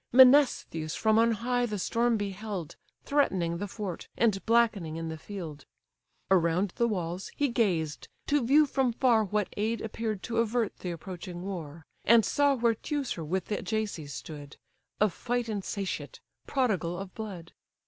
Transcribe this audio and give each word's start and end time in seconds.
Menestheus 0.11 0.95
from 0.95 1.19
on 1.19 1.31
high 1.45 1.67
the 1.67 1.77
storm 1.77 2.17
beheld 2.17 2.75
Threatening 3.05 3.59
the 3.59 3.67
fort, 3.67 4.07
and 4.17 4.43
blackening 4.47 4.95
in 4.95 5.09
the 5.09 5.17
field: 5.19 5.65
Around 6.31 6.73
the 6.77 6.87
walls 6.87 7.29
he 7.35 7.49
gazed, 7.49 8.07
to 8.25 8.43
view 8.43 8.65
from 8.65 8.93
far 8.93 9.23
What 9.23 9.49
aid 9.57 9.79
appear'd 9.79 10.23
to 10.23 10.37
avert 10.37 10.77
the 10.79 10.89
approaching 10.89 11.43
war, 11.43 11.85
And 12.03 12.25
saw 12.25 12.55
where 12.55 12.73
Teucer 12.73 13.23
with 13.23 13.45
the 13.45 13.59
Ajaces 13.59 14.11
stood, 14.11 14.57
Of 14.99 15.13
fight 15.13 15.47
insatiate, 15.47 16.19
prodigal 16.47 16.97
of 16.97 17.13
blood. 17.13 17.53